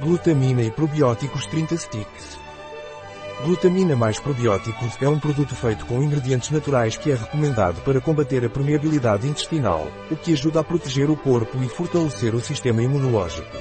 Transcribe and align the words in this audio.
Glutamina 0.00 0.60
e 0.60 0.72
probióticos 0.72 1.46
30 1.46 1.76
sticks. 1.76 2.36
Glutamina 3.44 3.94
mais 3.94 4.18
probióticos 4.18 5.00
é 5.00 5.08
um 5.08 5.20
produto 5.20 5.54
feito 5.54 5.86
com 5.86 6.02
ingredientes 6.02 6.50
naturais 6.50 6.96
que 6.96 7.12
é 7.12 7.14
recomendado 7.14 7.80
para 7.82 8.00
combater 8.00 8.44
a 8.44 8.50
permeabilidade 8.50 9.28
intestinal, 9.28 9.86
o 10.10 10.16
que 10.16 10.32
ajuda 10.32 10.60
a 10.60 10.64
proteger 10.64 11.08
o 11.10 11.16
corpo 11.16 11.62
e 11.62 11.68
fortalecer 11.68 12.34
o 12.34 12.40
sistema 12.40 12.82
imunológico. 12.82 13.56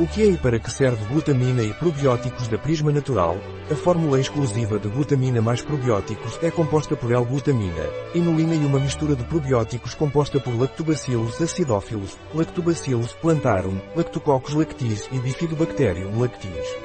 O 0.00 0.06
que 0.06 0.22
é 0.22 0.26
e 0.26 0.36
para 0.36 0.60
que 0.60 0.70
serve 0.70 1.04
glutamina 1.06 1.60
e 1.60 1.74
probióticos 1.74 2.46
da 2.46 2.56
Prisma 2.56 2.92
Natural? 2.92 3.36
A 3.68 3.74
fórmula 3.74 4.20
exclusiva 4.20 4.78
de 4.78 4.88
glutamina 4.88 5.42
mais 5.42 5.60
probióticos 5.60 6.38
é 6.40 6.52
composta 6.52 6.94
por 6.94 7.10
L-glutamina, 7.10 7.84
inulina 8.14 8.54
e 8.54 8.64
uma 8.64 8.78
mistura 8.78 9.16
de 9.16 9.24
probióticos 9.24 9.94
composta 9.94 10.38
por 10.38 10.56
lactobacillus 10.56 11.42
acidófilos, 11.42 12.16
lactobacillus 12.32 13.12
plantarum, 13.14 13.76
lactococcus 13.96 14.54
lactis 14.54 15.08
e 15.10 15.18
bifidobacterium 15.18 16.20
lactis. 16.20 16.76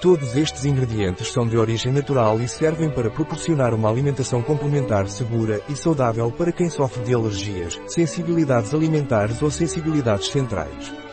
Todos 0.00 0.36
estes 0.36 0.64
ingredientes 0.66 1.32
são 1.32 1.48
de 1.48 1.58
origem 1.58 1.90
natural 1.90 2.40
e 2.40 2.46
servem 2.46 2.88
para 2.88 3.10
proporcionar 3.10 3.74
uma 3.74 3.90
alimentação 3.90 4.40
complementar 4.40 5.08
segura 5.08 5.60
e 5.68 5.74
saudável 5.74 6.30
para 6.30 6.52
quem 6.52 6.70
sofre 6.70 7.02
de 7.02 7.12
alergias, 7.12 7.80
sensibilidades 7.88 8.72
alimentares 8.72 9.42
ou 9.42 9.50
sensibilidades 9.50 10.28
centrais. 10.28 11.05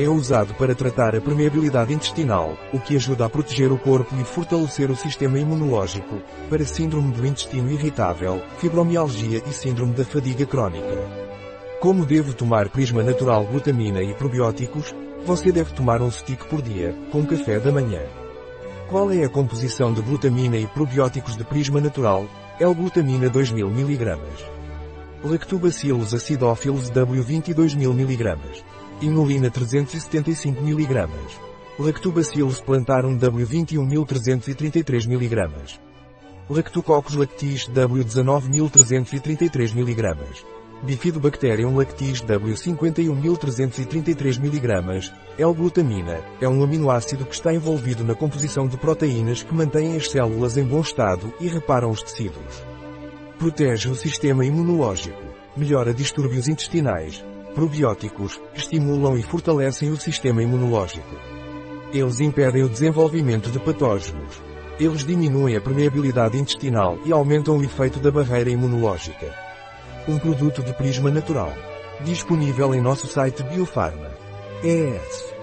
É 0.00 0.08
usado 0.08 0.54
para 0.54 0.74
tratar 0.74 1.14
a 1.14 1.20
permeabilidade 1.20 1.92
intestinal, 1.92 2.56
o 2.72 2.80
que 2.80 2.96
ajuda 2.96 3.26
a 3.26 3.28
proteger 3.28 3.70
o 3.70 3.76
corpo 3.76 4.16
e 4.18 4.24
fortalecer 4.24 4.90
o 4.90 4.96
sistema 4.96 5.38
imunológico, 5.38 6.22
para 6.48 6.64
síndrome 6.64 7.12
do 7.12 7.26
intestino 7.26 7.70
irritável, 7.70 8.42
fibromialgia 8.56 9.42
e 9.46 9.52
síndrome 9.52 9.92
da 9.92 10.02
fadiga 10.02 10.46
crónica. 10.46 10.96
Como 11.80 12.06
devo 12.06 12.32
tomar 12.32 12.70
prisma 12.70 13.02
natural 13.02 13.44
glutamina 13.44 14.02
e 14.02 14.14
probióticos? 14.14 14.94
Você 15.26 15.52
deve 15.52 15.74
tomar 15.74 16.00
um 16.00 16.10
stick 16.10 16.46
por 16.46 16.62
dia, 16.62 16.96
com 17.12 17.26
café 17.26 17.60
da 17.60 17.70
manhã. 17.70 18.00
Qual 18.88 19.12
é 19.12 19.22
a 19.22 19.28
composição 19.28 19.92
de 19.92 20.00
glutamina 20.00 20.56
e 20.56 20.66
probióticos 20.66 21.36
de 21.36 21.44
prisma 21.44 21.78
natural? 21.78 22.26
L-glutamina 22.58 23.28
2000 23.28 23.68
mg. 23.68 24.18
Lactobacillus 25.22 26.14
acidófilos 26.14 26.88
W 26.88 27.22
22 27.22 27.74
mg. 27.74 28.38
Inulina 29.02 29.48
375 29.50 30.60
mg. 30.60 31.08
Lactobacillus 31.78 32.60
plantarum 32.60 33.16
W 33.16 33.46
21333 33.46 35.06
mg. 35.06 35.50
Lactococcus 36.50 37.14
lactis 37.14 37.66
W 37.68 38.04
19333 38.04 39.72
mg. 39.74 40.16
Bifidobacterium 40.82 41.78
lactis 41.78 42.20
W 42.20 42.54
51333 42.54 44.38
mg. 44.38 45.12
L-glutamina 45.38 46.20
é 46.38 46.46
um 46.46 46.62
aminoácido 46.62 47.24
que 47.24 47.34
está 47.34 47.54
envolvido 47.54 48.04
na 48.04 48.14
composição 48.14 48.68
de 48.68 48.76
proteínas 48.76 49.42
que 49.42 49.54
mantêm 49.54 49.96
as 49.96 50.10
células 50.10 50.58
em 50.58 50.64
bom 50.64 50.80
estado 50.80 51.32
e 51.40 51.48
reparam 51.48 51.90
os 51.90 52.02
tecidos. 52.02 52.62
Protege 53.38 53.88
o 53.88 53.94
sistema 53.94 54.44
imunológico. 54.44 55.22
Melhora 55.56 55.94
distúrbios 55.94 56.48
intestinais. 56.48 57.24
Probióticos 57.54 58.40
estimulam 58.54 59.18
e 59.18 59.22
fortalecem 59.22 59.90
o 59.90 59.96
sistema 59.96 60.42
imunológico. 60.42 61.16
Eles 61.92 62.20
impedem 62.20 62.62
o 62.62 62.68
desenvolvimento 62.68 63.50
de 63.50 63.58
patógenos. 63.58 64.40
Eles 64.78 65.04
diminuem 65.04 65.56
a 65.56 65.60
permeabilidade 65.60 66.38
intestinal 66.38 66.96
e 67.04 67.12
aumentam 67.12 67.58
o 67.58 67.64
efeito 67.64 67.98
da 67.98 68.10
barreira 68.10 68.50
imunológica. 68.50 69.34
Um 70.06 70.18
produto 70.18 70.62
de 70.62 70.72
prisma 70.74 71.10
natural. 71.10 71.52
Disponível 72.04 72.72
em 72.72 72.80
nosso 72.80 73.08
site 73.08 73.42
Biofarma. 73.42 74.10
ES. 74.62 75.39